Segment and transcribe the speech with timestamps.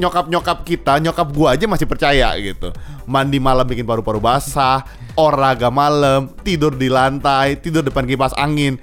[0.00, 2.72] nyokap-nyokap kita, nyokap gua aja masih percaya gitu.
[3.04, 8.80] Mandi malam bikin paru-paru basah, olahraga malam, tidur di lantai, tidur depan kipas angin.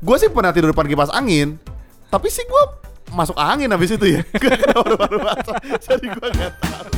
[0.00, 1.60] Gua sih pernah tidur depan kipas angin,
[2.08, 2.80] tapi sih gua
[3.12, 4.20] masuk angin habis itu ya.
[4.42, 5.56] Gak paru-paru basah.
[5.84, 6.97] Jadi gua gak tahu.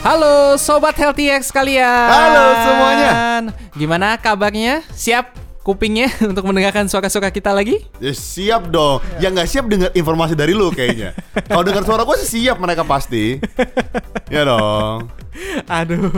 [0.00, 3.12] Halo Sobat Healthy X kalian Halo semuanya.
[3.76, 4.80] Gimana kabarnya?
[4.96, 7.84] Siap kupingnya untuk mendengarkan suara-suara kita lagi?
[8.00, 9.04] Ya, siap dong.
[9.20, 11.12] Yang nggak siap dengar informasi dari lu kayaknya.
[11.44, 13.36] Kalau dengar suara gua sih siap mereka pasti.
[14.34, 15.12] ya dong.
[15.70, 16.10] Aduh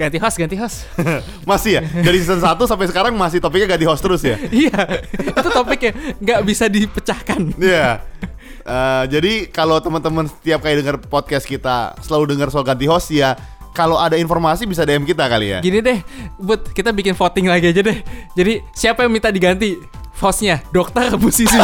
[0.00, 0.88] Ganti host, ganti host
[1.50, 1.82] Masih ya?
[1.84, 4.40] Dari season 1 sampai sekarang masih topiknya ganti host terus ya?
[4.48, 8.00] Iya Itu topiknya nggak bisa dipecahkan Iya.
[8.70, 13.34] Eh, jadi kalau teman-teman setiap kali dengar podcast kita selalu dengar soal ganti host ya,
[13.74, 15.58] kalau ada informasi bisa DM kita kali ya.
[15.58, 15.98] Gini deh
[16.38, 17.98] But kita bikin voting lagi aja deh
[18.34, 19.78] Jadi siapa yang minta diganti?
[20.22, 21.54] Hostnya Dokter musisi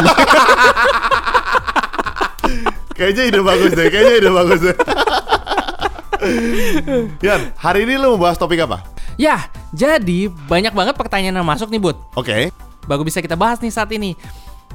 [2.97, 4.77] Kayaknya ide bagus deh, kayaknya ide bagus deh.
[7.29, 8.83] Yan, hari ini lu mau bahas topik apa?
[9.21, 12.51] Ya jadi banyak banget pertanyaan yang masuk nih Bud Oke.
[12.89, 14.17] Baru bisa kita bahas nih saat ini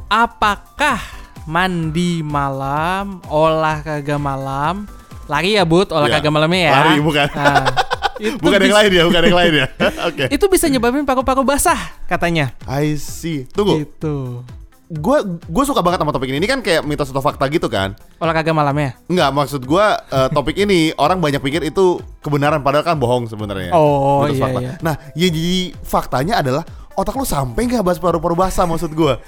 [0.08, 4.86] Apakah mandi malam, olahraga malam
[5.32, 7.28] Lari ya Bud, olahraga Ya, malamnya ya lari, bukan.
[7.32, 7.64] Nah,
[8.20, 9.68] itu Bukan yang bisa- lain ya, bukan yang lain ya.
[10.12, 10.24] Oke.
[10.28, 13.48] Itu bisa nyebabin paru-paru basah katanya I see.
[13.48, 14.44] Tunggu, Gitu
[14.92, 16.44] gue gue suka banget sama topik ini.
[16.44, 17.96] Ini kan kayak mitos atau fakta gitu kan?
[18.20, 23.00] Olahraga malamnya Enggak, maksud gua eh, topik ini orang banyak pikir itu kebenaran padahal kan
[23.00, 23.72] bohong sebenarnya.
[23.72, 24.60] Oh, Mitos iya, fakta.
[24.60, 24.72] iya.
[24.84, 25.48] Nah, yang jadi
[25.80, 26.68] faktanya adalah
[27.00, 29.24] otak lu sampai nggak bahas paru-paru basah maksud gua.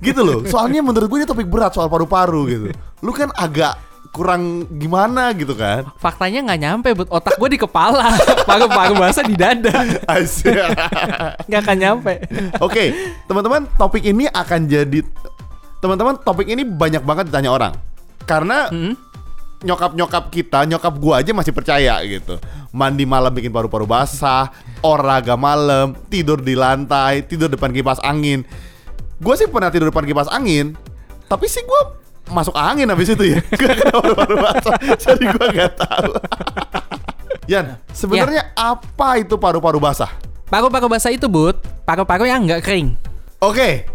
[0.00, 0.44] Gitu loh.
[0.44, 2.66] Soalnya menurut gue ini topik berat soal paru-paru gitu.
[3.04, 3.78] Lu kan agak
[4.10, 5.84] kurang gimana gitu kan.
[6.00, 8.16] Faktanya nggak nyampe Bud, otak gue di kepala
[8.48, 9.84] Paru-paru basah di dada.
[11.48, 12.12] Nggak akan nyampe
[12.58, 12.96] Oke,
[13.28, 15.04] teman-teman, topik ini akan jadi
[15.78, 17.72] teman-teman topik ini banyak banget ditanya orang.
[18.26, 18.96] Karena Hmm?
[19.58, 22.38] nyokap-nyokap kita, nyokap gua aja masih percaya gitu.
[22.70, 24.54] Mandi malam bikin paru-paru basah,
[24.86, 28.46] olahraga malam, tidur di lantai, tidur depan kipas angin.
[29.18, 30.78] Gua sih pernah tidur depan kipas angin,
[31.26, 31.98] tapi sih gua
[32.30, 33.38] masuk angin habis itu ya.
[33.60, 33.90] Gak
[34.38, 34.74] basah.
[34.94, 36.12] Jadi gua gak tahu.
[37.52, 40.12] Yan, sebenarnya apa itu paru-paru basah?
[40.52, 41.56] Paru-paru basah itu Bud,
[41.88, 42.92] paru-paru yang nggak kering
[43.40, 43.88] Oke,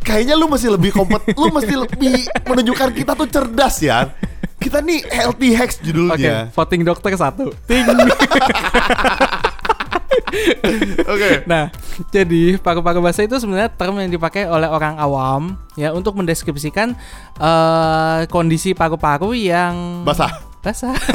[0.00, 4.08] kayaknya lu masih lebih kompet, lu mesti lebih menunjukkan kita tuh cerdas ya.
[4.56, 6.48] Kita nih healthy hacks Oke, judulnya.
[6.56, 7.84] voting dokter satu Ting
[11.14, 11.46] Oke.
[11.46, 11.70] Nah,
[12.10, 16.94] jadi paru-paru basah itu sebenarnya term yang dipakai oleh orang awam ya untuk mendeskripsikan
[17.38, 20.32] eh, kondisi paru-paru yang Basah.
[20.60, 20.96] Basah.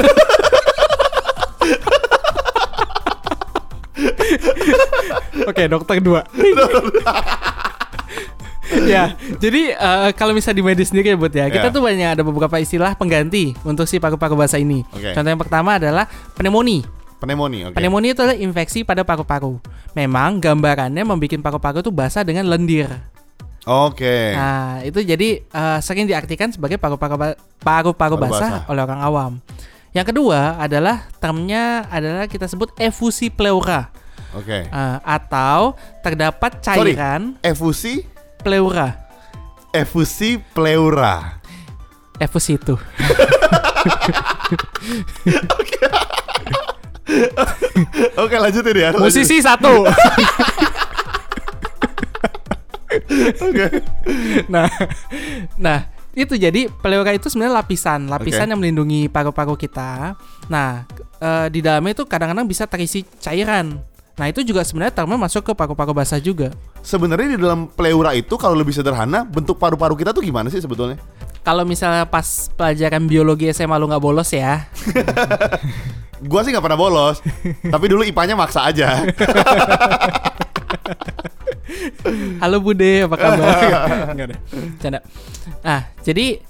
[5.50, 6.22] Oke, dokter dua.
[8.86, 11.74] ya, jadi eh, kalau misalnya di medis sendiri ya buat ya, kita Ya.
[11.74, 14.86] tuh banyak ada beberapa istilah pengganti untuk si paru-paru basah ini.
[14.94, 15.14] Oke.
[15.18, 16.06] Contoh yang pertama adalah
[16.38, 16.86] pneumonia.
[17.20, 17.76] Pneumonia, oke.
[17.76, 19.60] Pneumonia itu adalah infeksi pada paru-paru.
[19.92, 22.88] Memang gambarannya membuat paru-paru itu basah dengan lendir.
[23.68, 24.34] Oke.
[24.34, 28.72] Nah, itu jadi eh, sering diartikan sebagai paru-paru paru-paru Paru basah, basah.
[28.72, 29.32] oleh orang awam.
[29.92, 33.90] Yang kedua adalah termnya adalah kita sebut efusi pleura
[34.38, 34.70] Oke.
[34.70, 35.74] Eh, atau
[36.06, 36.94] terdapat Sorry.
[36.94, 38.06] cairan Efusi,
[38.40, 38.96] pleura.
[39.74, 41.42] efusi pleura.
[42.16, 42.78] Efusi itu.
[45.60, 45.78] Oke,
[48.44, 48.90] lanjutin ya.
[48.94, 49.04] lanjutin.
[49.04, 49.86] Musisi satu.
[53.50, 53.68] Oke.
[54.50, 54.66] nah,
[55.58, 55.86] nah
[56.18, 58.52] itu jadi pleura itu sebenarnya lapisan, lapisan Oke.
[58.54, 60.18] yang melindungi paru-paru kita.
[60.50, 60.90] Nah,
[61.22, 63.78] eh, di dalamnya itu kadang-kadang bisa terisi cairan.
[64.20, 66.52] Nah, itu juga sebenarnya termnya masuk ke paru-paru basah juga.
[66.84, 71.00] Sebenarnya di dalam pleura itu kalau lebih sederhana, bentuk paru-paru kita tuh gimana sih sebetulnya?
[71.44, 74.64] Kalau misalnya pas pelajaran biologi SMA lu nggak bolos ya,
[76.20, 77.24] Gua sih nggak pernah bolos,
[77.64, 79.00] tapi dulu IPA-nya maksa aja.
[82.44, 83.56] halo Bude, apa kabar?
[84.12, 84.40] Enggak deh,
[84.84, 85.00] canda.
[85.64, 86.44] Nah, jadi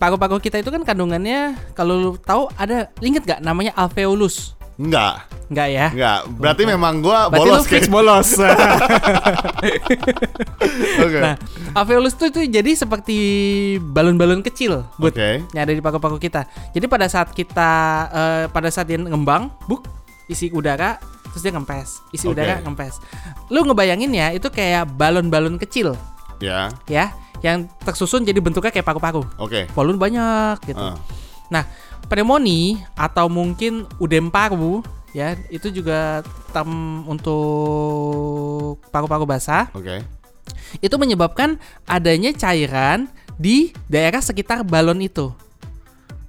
[0.00, 4.56] paru-paru kita itu kan kandungannya kalau lu tahu ada inget gak namanya alveolus?
[4.80, 5.86] Enggak, Enggak ya?
[5.92, 6.18] enggak.
[6.40, 7.92] Berarti memang gua Berarti bolos lu fix kayak.
[7.92, 8.28] bolos.
[11.04, 11.18] Oke.
[11.20, 11.34] nah,
[11.74, 13.16] alveolus itu, itu jadi seperti
[13.82, 15.44] balon-balon kecil, Bud, Oke.
[15.52, 16.46] yang ada di paru-paru kita.
[16.72, 17.70] Jadi pada saat kita
[18.08, 19.84] eh, pada saat dia ngembang, buk,
[20.26, 20.96] isi udara,
[21.28, 22.38] terus dia ngempes, isi Oke.
[22.38, 22.98] udara ngempes.
[23.48, 25.94] Lu ngebayangin ya, itu kayak balon-balon kecil,
[26.40, 26.70] Ya.
[26.86, 29.26] ya, yang tersusun jadi bentuknya kayak paru-paru.
[29.36, 29.66] Oke.
[29.74, 30.80] Volume banyak gitu.
[30.80, 30.96] Ah.
[31.50, 31.66] Nah,
[32.06, 34.80] pneumonia atau mungkin udem paru
[35.10, 36.22] ya, itu juga
[36.54, 39.66] term untuk paru-paru basah.
[39.74, 40.02] Oke.
[40.78, 45.34] Itu menyebabkan adanya cairan di daerah sekitar balon itu.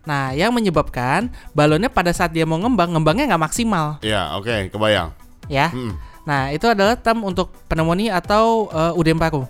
[0.02, 5.14] Nah, yang menyebabkan balonnya pada saat dia mau ngembang, ngembangnya nggak maksimal, Ya, oke, kebayang.
[5.46, 5.70] ya.
[5.70, 5.94] Hmm.
[6.26, 9.46] Nah, itu adalah term untuk pneumonia atau uh, udem paru.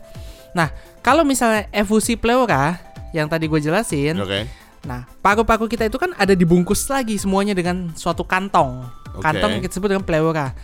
[0.51, 0.67] Nah,
[0.99, 2.79] kalau misalnya efusi pleura
[3.15, 4.47] yang tadi gue jelasin, Oke.
[4.81, 8.81] Nah paru-paru kita itu kan ada dibungkus lagi semuanya dengan suatu kantong.
[9.11, 9.23] Oke.
[9.27, 10.55] Kantong yang kita sebut dengan pleura.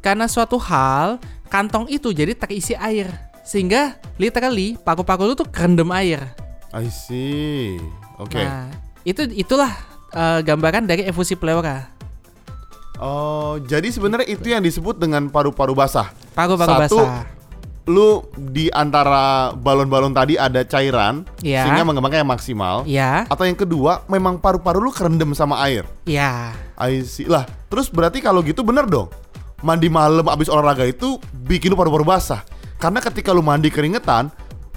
[0.00, 1.20] Karena suatu hal,
[1.52, 3.12] kantong itu jadi terisi air.
[3.44, 6.32] Sehingga literally paru-paru lu tuh kerendam air.
[6.72, 7.76] I see.
[8.16, 8.40] Oke.
[8.40, 8.72] Nah,
[9.04, 9.72] itu itulah
[10.14, 11.90] uh, gambaran dari efusi pleura.
[13.00, 16.12] Oh, jadi sebenarnya itu yang disebut dengan paru-paru basah.
[16.36, 17.39] Paru-paru basah.
[17.90, 21.66] Lu di antara balon-balon tadi ada cairan Iya.
[21.66, 22.86] sehingga mengembangnya maksimal.
[22.86, 25.82] Ya, Atau yang kedua, memang paru-paru lu kerendam sama air.
[26.06, 26.54] ya.
[26.78, 27.26] I see.
[27.26, 29.10] Lah, terus berarti kalau gitu bener dong.
[29.60, 32.40] Mandi malam abis olahraga itu bikin lu paru-paru basah.
[32.78, 34.32] Karena ketika lu mandi keringetan,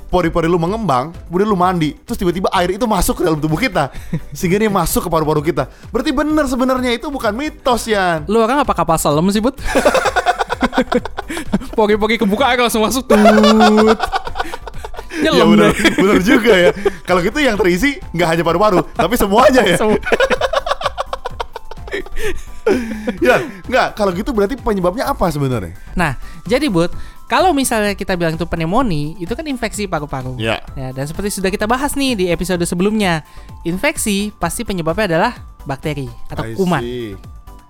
[0.10, 3.88] pori-pori lu mengembang, kemudian lu mandi, terus tiba-tiba air itu masuk ke dalam tubuh kita.
[4.36, 5.72] Sehingga dia masuk ke paru-paru kita.
[5.88, 8.28] Berarti bener sebenarnya itu bukan mitos, Yan.
[8.28, 9.56] Lu orang apa kapal selam sih, Bud?
[11.78, 13.20] Pogi-pogi kebuka langsung masuk tut.
[15.24, 15.94] Ya bener, deh.
[16.04, 16.72] bener juga ya.
[17.06, 19.78] Kalau gitu yang terisi nggak hanya paru-paru, tapi semuanya ya.
[19.78, 20.02] Semua.
[23.22, 23.36] ya,
[23.70, 23.88] nggak.
[23.94, 25.78] Kalau gitu berarti penyebabnya apa sebenarnya?
[25.94, 26.18] Nah,
[26.50, 26.90] jadi Bud,
[27.30, 30.34] kalau misalnya kita bilang itu pneumonia, itu kan infeksi paru-paru.
[30.42, 30.66] Ya.
[30.74, 33.22] Ya, dan seperti sudah kita bahas nih di episode sebelumnya,
[33.62, 35.32] infeksi pasti penyebabnya adalah
[35.64, 36.82] bakteri atau kuman.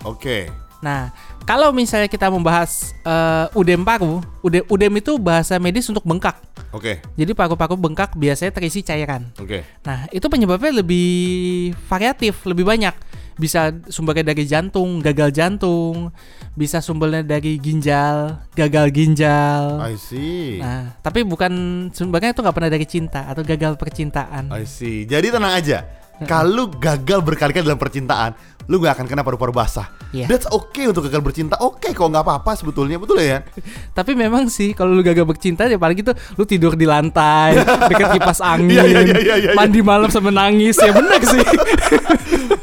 [0.08, 0.64] Oke.
[0.84, 6.40] Nah, kalau misalnya kita membahas eh, udem paru, udem, udem itu bahasa medis untuk bengkak.
[6.74, 7.04] Oke.
[7.14, 9.30] Jadi paru-paru bengkak biasanya terisi cairan.
[9.38, 9.62] Oke.
[9.86, 12.96] Nah, itu penyebabnya lebih variatif, lebih banyak.
[13.34, 16.14] Bisa sumbernya dari jantung, gagal jantung,
[16.54, 19.82] bisa sumbernya dari ginjal, gagal ginjal.
[19.82, 20.62] I see.
[20.62, 21.54] Nah, tapi bukan
[21.94, 24.54] sumbernya itu nggak pernah dari cinta atau gagal percintaan.
[24.54, 25.06] I see.
[25.10, 26.03] Jadi tenang aja.
[26.26, 28.32] Kalau gagal berkali-kali dalam percintaan,
[28.68, 29.92] lu gak akan kena paru-paru basah.
[30.14, 30.30] Iya.
[30.30, 31.58] That's okay untuk gagal bercinta.
[31.60, 33.42] Oke, kok nggak apa-apa sebetulnya, betul ya?
[33.98, 37.58] Tapi memang sih kalau lu gagal bercinta ya paling gitu lu tidur di lantai,
[37.90, 39.52] dekat kipas angin, Iya, iya, iya, iya, iya.
[39.58, 41.42] mandi malam sambil nangis ya bener sih.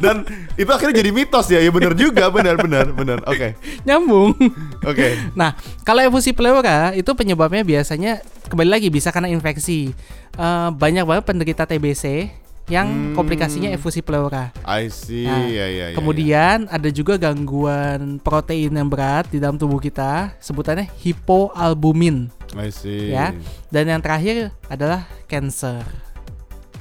[0.01, 0.25] Dan
[0.56, 1.59] itu akhirnya jadi mitos ya.
[1.61, 3.19] Ya benar juga, benar, benar, benar.
[3.29, 4.33] Oke, Nyambung.
[4.81, 5.09] oke.
[5.37, 5.53] Nah,
[5.83, 9.91] kalau efusi pleura itu penyebabnya biasanya kembali lagi bisa karena infeksi.
[10.39, 12.31] Eh, banyak banget penderita TBC
[12.70, 13.14] yang Hmm.
[13.19, 14.55] komplikasinya efusi pleura.
[14.62, 15.26] I see.
[15.26, 20.38] Nah, ya, ya, ya, Kemudian ada juga gangguan protein yang berat di dalam tubuh kita,
[20.38, 22.62] sebutannya hipoalbumin ya.
[22.62, 23.11] I see.
[23.11, 23.34] ya.
[23.69, 25.82] Dan yang terakhir adalah cancer,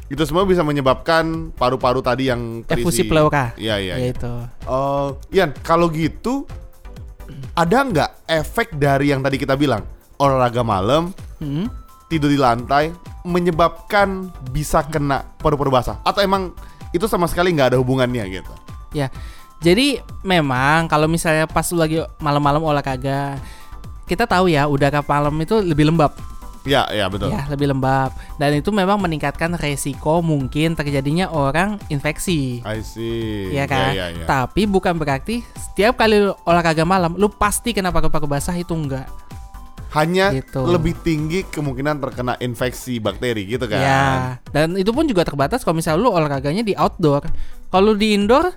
[0.06, 2.81] Itu semua bisa menyebabkan paru-paru tadi yang terisi.
[2.81, 3.53] efusi pleura.
[3.53, 3.94] Iya, iya.
[3.97, 4.09] iya.
[4.09, 4.30] Yaitu.
[4.65, 6.50] Oh, Ian, kalau gitu
[7.53, 9.86] ada nggak efek dari yang tadi kita bilang
[10.18, 11.69] olahraga malam, Hmm.
[12.09, 12.89] tidur di lantai
[13.24, 16.00] menyebabkan bisa kena paru-paru basah?
[16.04, 16.56] Atau emang
[16.95, 18.54] itu sama sekali nggak ada hubungannya gitu?
[18.95, 19.13] Ya.
[19.60, 23.36] Jadi memang kalau misalnya pas lu lagi malam-malam olahraga,
[24.07, 26.16] kita tahu ya udara malam itu lebih lembab.
[26.68, 27.31] Ya, ya betul.
[27.31, 28.12] Ya, lebih lembab.
[28.36, 32.60] Dan itu memang meningkatkan resiko mungkin terjadinya orang infeksi.
[32.68, 33.56] I see.
[33.56, 33.95] Iya kan?
[33.95, 34.25] Ya, ya, ya.
[34.27, 39.08] Tapi bukan berarti setiap kali lu olahraga malam lu pasti kena paru-paru basah itu enggak.
[39.89, 40.62] Hanya Gitu.
[40.63, 43.81] lebih tinggi kemungkinan terkena infeksi bakteri gitu kan?
[43.81, 44.10] Ya.
[44.48, 47.25] Dan itu pun juga terbatas kalau misalnya lu olahraganya di outdoor.
[47.67, 48.53] Kalau di indoor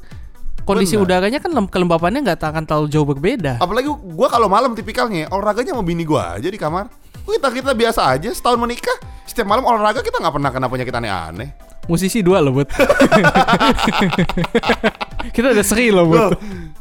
[0.62, 1.24] kondisi Benar.
[1.24, 3.56] udaranya kan lem- kelembapannya nggak akan terlalu jauh berbeda.
[3.58, 6.92] Apalagi gua kalau malam tipikalnya olahraganya sama bini gua aja di kamar.
[7.22, 11.48] Kita kita biasa aja setahun menikah setiap malam olahraga kita nggak pernah kena penyakit aneh-aneh.
[11.82, 12.68] Musisi dua loh, Bud.
[15.34, 16.34] Kita udah seri loh, Bud.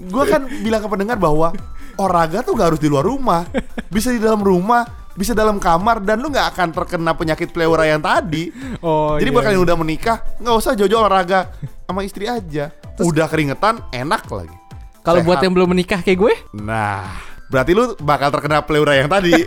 [0.09, 1.53] gua kan bilang ke pendengar bahwa
[1.95, 3.47] olahraga tuh gak harus di luar rumah,
[3.87, 7.99] bisa di dalam rumah, bisa dalam kamar dan lu nggak akan terkena penyakit pleura yang
[7.99, 8.47] tadi.
[8.79, 9.33] Oh, Jadi iya.
[9.33, 11.51] buat kalian yang udah menikah nggak usah jauh-jauh olahraga
[11.83, 12.71] sama istri aja.
[12.97, 14.53] udah keringetan enak lagi.
[15.01, 17.09] Kalau buat yang belum menikah kayak gue, Nah,
[17.49, 19.33] berarti lu bakal terkena pleura yang tadi.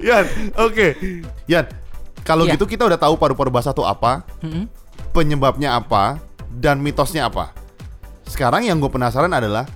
[0.00, 0.24] Yan,
[0.56, 0.86] oke.
[1.46, 1.66] Yan,
[2.22, 2.54] kalau Iya.
[2.56, 4.66] gitu kita udah tahu paru-paru basah tuh apa, Mm-mm.
[5.18, 6.22] Penyebabnya apa,
[6.54, 7.50] dan mitosnya apa.
[8.30, 9.66] Sekarang yang gue penasaran adalah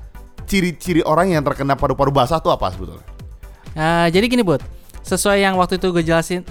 [0.47, 3.03] ciri-ciri orang yang terkena paru-paru basah tuh apa sebetulnya?
[3.75, 4.63] Nah, jadi gini, Bud.
[5.03, 6.47] Sesuai yang waktu itu gue jelasin.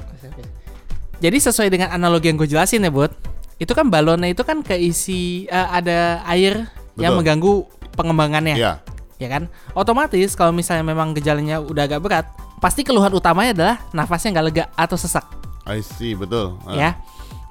[1.24, 3.16] Jadi sesuai dengan analogi yang gue jelasin ya, Bud.
[3.56, 6.68] Itu kan balonnya itu kan keisi eh, ada air
[7.00, 7.18] yang Betul.
[7.24, 7.54] mengganggu
[7.96, 8.58] pengembangannya.
[8.60, 8.74] Iya.
[9.22, 9.48] ya kan?
[9.78, 12.26] Otomatis kalau misalnya memang gejalanya udah agak berat,
[12.58, 15.24] pasti keluhan utamanya adalah nafasnya nggak lega atau sesak
[15.62, 16.58] I see, betul.
[16.66, 16.74] Ah.
[16.74, 16.90] ya.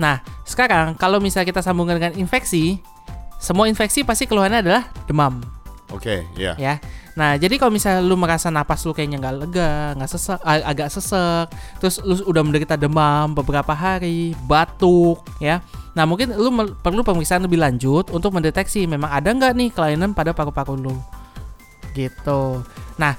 [0.00, 2.80] Nah, sekarang kalau misalnya kita sambungkan dengan infeksi,
[3.36, 5.44] semua infeksi pasti keluhannya adalah demam,
[5.92, 6.56] Oke, ya.
[6.56, 6.80] ya.
[7.18, 10.88] Nah, jadi kalau misalnya lu merasa napas lu kayaknya nggak lega, nggak sesek, ag- agak
[10.88, 11.46] sesek,
[11.82, 15.60] terus lu udah menderita demam beberapa hari, batuk, ya.
[15.92, 16.48] Nah, mungkin lu
[16.80, 20.96] perlu pemeriksaan lebih lanjut untuk mendeteksi memang ada nggak nih kelainan pada paru-paru lu.
[21.92, 22.62] Gitu.
[22.96, 23.18] Nah,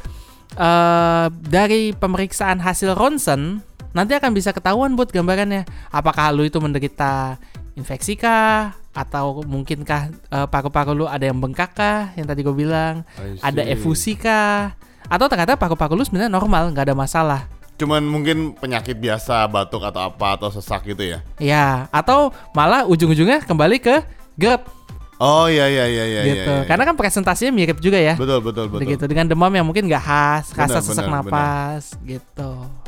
[0.55, 3.59] eh dari pemeriksaan hasil ronsen
[3.91, 5.67] nanti akan bisa ketahuan buat gambarannya.
[5.91, 7.39] Apakah lu itu menderita
[7.75, 8.75] infeksi kah?
[8.91, 12.11] Atau mungkinkah eh, paru-paru lu ada yang bengkak kah?
[12.19, 13.07] Yang tadi gue bilang.
[13.39, 14.75] Ada efusi kah?
[15.07, 17.41] Atau ternyata paru-paru lu sebenarnya normal nggak ada masalah.
[17.79, 21.19] Cuman mungkin penyakit biasa, batuk atau apa atau sesak gitu ya.
[21.41, 24.05] ya atau malah ujung-ujungnya kembali ke
[24.37, 24.81] GERD
[25.21, 26.49] Oh iya iya iya iya gitu.
[26.49, 26.65] iya, iya.
[26.65, 28.17] karena kan presentasinya mirip juga ya.
[28.17, 28.89] Betul betul betul.
[28.89, 32.51] gitu dengan demam yang mungkin nggak khas khas sesak benar, napas gitu.
[32.65, 32.80] I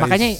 [0.00, 0.36] makanya-.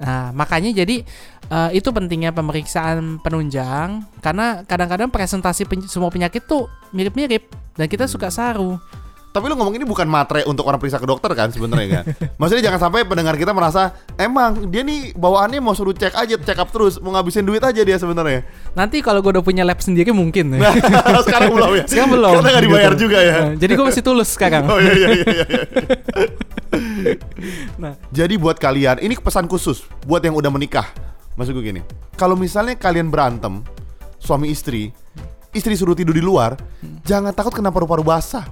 [0.00, 1.04] Nah, makanya jadi
[1.52, 6.64] eh, itu pentingnya pemeriksaan penunjang karena kadang-kadang presentasi pen- semua penyakit tuh
[6.96, 8.80] mirip-mirip dan kita suka saru.
[9.30, 12.04] Tapi lu ngomong ini bukan matre untuk orang periksa ke dokter kan sebenarnya kan?
[12.42, 16.58] Maksudnya jangan sampai pendengar kita merasa emang dia nih bawaannya mau suruh cek aja, check
[16.58, 18.42] up terus, mau ngabisin duit aja dia sebenarnya.
[18.74, 20.58] Nanti kalau gue udah punya lab sendiri mungkin.
[20.58, 20.74] ya.
[21.26, 21.84] Sekarang belum ya?
[21.86, 22.32] Sekarang belum.
[22.36, 23.02] Karena nggak dibayar Gitu.
[23.06, 23.34] juga ya.
[23.38, 24.66] Nah, jadi gue masih tulus sekarang.
[24.66, 25.26] Oh iya iya iya.
[25.30, 25.44] iya.
[27.78, 27.98] Nah.
[28.10, 30.86] Jadi buat kalian, ini pesan khusus buat yang udah menikah.
[31.34, 31.82] Maksud gue gini,
[32.14, 33.64] kalau misalnya kalian berantem
[34.18, 34.92] suami istri,
[35.50, 36.54] istri suruh tidur di luar,
[37.02, 38.44] jangan takut kena paru-paru basah.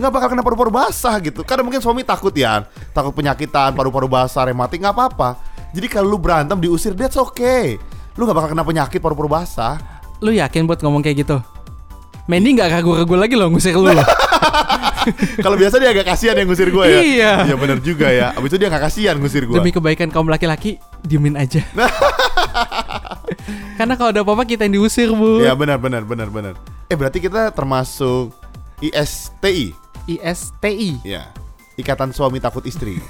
[0.00, 1.44] Nggak bakal kena paru-paru basah gitu.
[1.44, 2.64] Karena mungkin suami takut ya,
[2.96, 5.36] takut penyakitan, paru-paru basah, rematik nggak apa-apa.
[5.72, 7.76] Jadi kalau lu berantem diusir, that's okay.
[8.16, 9.76] Lu nggak bakal kena penyakit paru-paru basah.
[10.24, 11.36] Lu yakin buat ngomong kayak gitu?
[12.30, 14.06] Mandy nggak ragu-ragu lagi loh ngusir lu loh.
[15.44, 17.00] Kalau biasa dia agak kasihan yang ngusir gue ya.
[17.02, 17.32] Iya.
[17.50, 18.30] Iya benar juga ya.
[18.38, 19.58] Abis itu dia nggak kasihan ngusir gue.
[19.58, 21.66] Demi kebaikan kaum laki-laki, diemin aja.
[23.78, 25.42] Karena kalau ada apa-apa kita yang diusir, Bu.
[25.42, 26.54] Iya benar benar benar benar.
[26.86, 28.30] Eh berarti kita termasuk
[28.78, 29.81] ISTI.
[30.08, 31.00] ISTI.
[31.04, 31.30] Ya.
[31.76, 33.00] Ikatan Suami Takut Istri.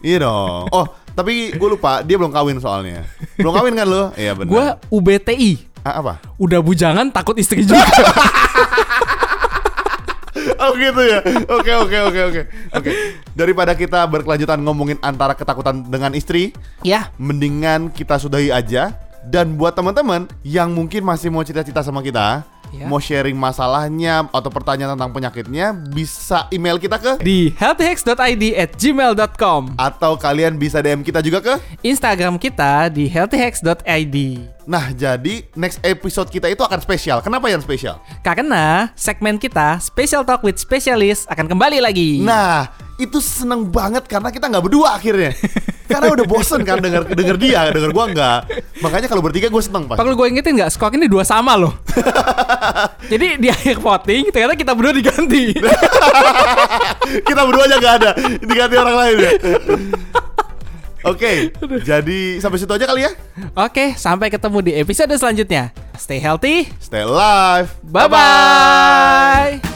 [0.00, 0.72] iya dong.
[0.72, 3.04] Oh, tapi gue lupa dia belum kawin soalnya.
[3.36, 4.02] Belum kawin kan lo?
[4.16, 4.50] Iya benar.
[4.50, 5.68] Gua UBTI.
[5.86, 6.18] Ah, apa?
[6.40, 7.84] Udah bujangan takut istri juga.
[10.56, 11.20] Oh gitu ya.
[11.52, 12.42] Oke oke oke oke.
[12.72, 12.90] Oke.
[13.36, 18.94] Daripada kita berkelanjutan ngomongin antara ketakutan dengan istri, ya, mendingan kita sudahi aja.
[19.26, 22.86] Dan buat teman-teman yang mungkin masih mau cerita-cerita sama kita, Ya.
[22.86, 29.80] mau sharing masalahnya atau pertanyaan tentang penyakitnya, bisa email kita ke di healthyhacks.id at gmail.com
[29.80, 31.54] atau kalian bisa DM kita juga ke.
[31.80, 34.16] Instagram kita di healthyhacks.id
[34.66, 37.22] Nah, jadi next episode kita itu akan spesial.
[37.22, 38.02] Kenapa yang spesial?
[38.26, 42.66] Karena segmen kita Special Talk with Specialist akan kembali lagi Nah,
[42.96, 45.36] itu seneng banget karena kita nggak berdua akhirnya.
[45.90, 48.40] karena udah bosen kan denger denger dia, denger gua nggak.
[48.82, 49.96] Makanya kalau bertiga gue seneng pak.
[49.96, 51.78] Perlu gue ingetin nggak skor ini dua sama loh
[53.12, 55.54] Jadi di akhir voting ternyata kita berdua diganti
[57.28, 58.10] kita berdua aja nggak ada,
[58.42, 59.32] diganti orang lain ya.
[61.06, 61.54] Oke,
[61.86, 63.12] jadi sampai situ aja kali ya.
[63.54, 67.70] Oke sampai ketemu di episode selanjutnya Stay healthy Stay alive.
[67.86, 69.75] Bye-bye